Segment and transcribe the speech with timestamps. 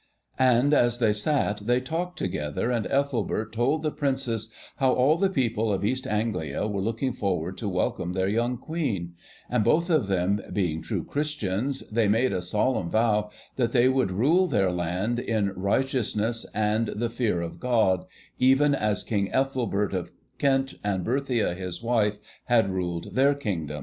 [0.39, 5.29] And as they sat they talked together, and Ethelbert told the Princess how all the
[5.29, 9.13] people of East Anglia were looking forward to welcome their young Queen;
[9.47, 14.09] and, both of them being true Christians, they made a solemn vow that they would
[14.09, 18.05] rule their land in 'righteousness and the fear of God,
[18.39, 23.79] even as King Ethelbert of Kent and Bertha his wife had ruled their kingdom.